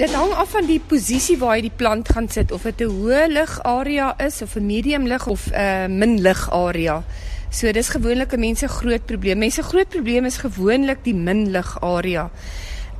[0.00, 2.88] Dit hang af van die posisie waar jy die plant gaan sit of dit 'n
[2.88, 7.04] hoë lig area is of 'n medium lig of 'n uh, min lig area.
[7.50, 9.38] So dis gewoonlik 'n mense groot probleem.
[9.38, 12.30] Mense groot probleem is gewoonlik die min lig area.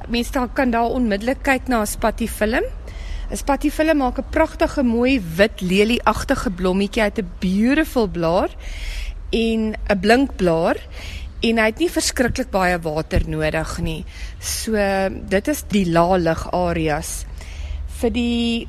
[0.08, 2.64] Mense dan kan daar onmiddellik kyk na 'n spatifilm.
[3.30, 8.50] 'n Spatifilm maak 'n pragtige mooi wit lelieagtige blommetjie uit 'n beautiful blaar
[9.30, 10.76] en 'n blink blaar
[11.40, 14.00] en hy het nie verskriklik baie water nodig nie.
[14.40, 14.76] So
[15.32, 17.24] dit is die lae lig areas.
[18.00, 18.68] Vir die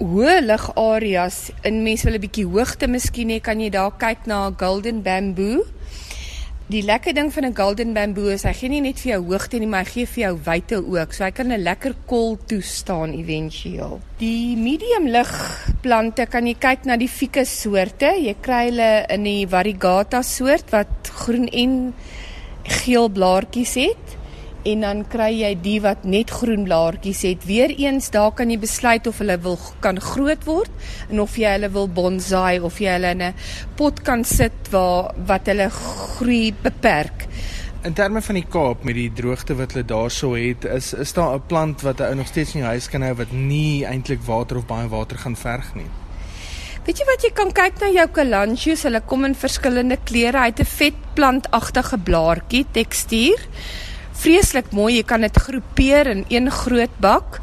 [0.00, 4.26] hoë lig areas in mense wil 'n bietjie hoogte miskien hê, kan jy daar kyk
[4.26, 5.64] na golden bamboo.
[6.66, 9.58] Die lekker ding van 'n golden bamboo is hy gee nie net vir jou hoogte
[9.58, 11.12] nie, maar hy gee vir jou wyte ook.
[11.12, 14.00] So hy kan 'n lekker kol toestaan éventueel.
[14.18, 15.30] Die medium lig
[15.80, 18.10] plante kan jy kyk na die ficus soorte.
[18.18, 21.94] Jy kry hulle in die variegata soort wat groen en
[22.64, 24.15] geel blaartjies het
[24.66, 27.44] en dan kry jy die wat net groen blaartjies het.
[27.46, 31.70] Weereens daar kan jy besluit of hulle wil kan groot word en of jy hulle
[31.74, 33.34] wil bonsai of jy hulle in 'n
[33.76, 37.26] pot kan sit waar wat hulle groei beperk.
[37.84, 41.36] In terme van die Kaap met die droogte wat hulle daarso het, is is daar
[41.36, 44.22] 'n plant wat 'n ou nog steeds in die huis kan hou wat nie eintlik
[44.26, 45.90] water of baie water gaan verg nie.
[46.86, 50.38] Weet jy wat jy kan kyk na jou kalanchoes, hulle kom in verskillende kleure.
[50.38, 53.38] Hy het 'n vet plantagtige blaartjie tekstuur
[54.20, 54.96] vreeslik mooi.
[54.98, 57.40] Jy kan dit groepeer in een groot bak.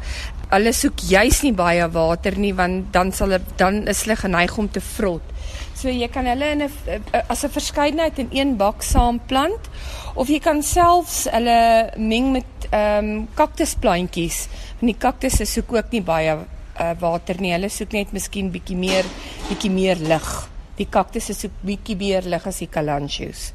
[0.50, 4.58] Hulle soek juis nie baie water nie want dan sal hulle dan is hulle geneig
[4.60, 5.32] om te vrot.
[5.74, 6.70] So jy kan hulle in 'n
[7.28, 9.70] as 'n verskeidenheid in een bak saam plant
[10.14, 14.48] of jy kan selfs hulle meng met ehm um, kaktusplantjies.
[14.80, 16.36] Want die kaktusse soek ook nie baie
[16.80, 17.52] uh, water nie.
[17.52, 19.04] Hulle soek net miskien bietjie meer
[19.48, 20.48] bietjie meer lig.
[20.76, 23.52] Die kaktusse soek bietjie meer lig as die kalanchoes.